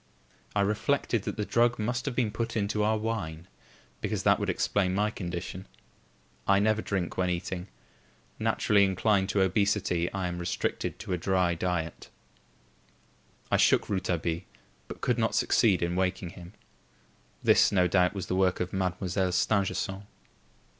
I 0.55 0.61
reflected 0.61 1.25
that 1.25 1.37
the 1.37 1.45
drug 1.45 1.77
must 1.77 2.07
have 2.07 2.15
been 2.15 2.31
put 2.31 2.57
into 2.57 2.81
our 2.81 2.97
wine; 2.97 3.47
because 4.01 4.23
that 4.23 4.39
would 4.39 4.49
explain 4.49 4.95
my 4.95 5.11
condition. 5.11 5.67
I 6.47 6.57
never 6.57 6.81
drink 6.81 7.17
when 7.17 7.29
eating. 7.29 7.67
Naturally 8.39 8.83
inclined 8.83 9.29
to 9.29 9.43
obesity, 9.43 10.11
I 10.11 10.27
am 10.27 10.39
restricted 10.39 10.97
to 10.97 11.13
a 11.13 11.19
dry 11.19 11.53
diet. 11.53 12.09
I 13.51 13.57
shook 13.57 13.89
Rouletabille, 13.89 14.41
but 14.87 15.01
could 15.01 15.19
not 15.19 15.35
succeed 15.35 15.83
in 15.83 15.95
waking 15.95 16.31
him. 16.31 16.53
This, 17.43 17.71
no 17.71 17.87
doubt, 17.87 18.15
was 18.15 18.25
the 18.25 18.35
work 18.35 18.59
of 18.59 18.73
Mademoiselle 18.73 19.31
Stangerson. 19.31 20.07